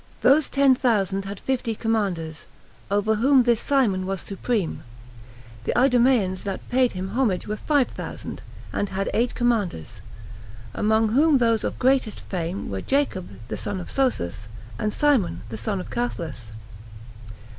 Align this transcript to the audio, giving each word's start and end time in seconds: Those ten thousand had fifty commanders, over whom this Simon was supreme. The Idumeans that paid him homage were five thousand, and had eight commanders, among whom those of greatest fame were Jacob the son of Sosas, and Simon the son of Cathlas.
Those 0.23 0.49
ten 0.49 0.73
thousand 0.73 1.25
had 1.25 1.39
fifty 1.39 1.75
commanders, 1.75 2.47
over 2.89 3.13
whom 3.17 3.43
this 3.43 3.61
Simon 3.61 4.07
was 4.07 4.19
supreme. 4.21 4.81
The 5.65 5.77
Idumeans 5.79 6.41
that 6.43 6.67
paid 6.69 6.93
him 6.93 7.09
homage 7.09 7.45
were 7.45 7.55
five 7.55 7.89
thousand, 7.89 8.41
and 8.73 8.89
had 8.89 9.11
eight 9.13 9.35
commanders, 9.35 10.01
among 10.73 11.09
whom 11.09 11.37
those 11.37 11.63
of 11.63 11.77
greatest 11.77 12.21
fame 12.21 12.67
were 12.71 12.81
Jacob 12.81 13.29
the 13.47 13.57
son 13.57 13.79
of 13.79 13.91
Sosas, 13.91 14.47
and 14.79 14.91
Simon 14.91 15.41
the 15.49 15.55
son 15.57 15.79
of 15.79 15.91
Cathlas. 15.91 16.51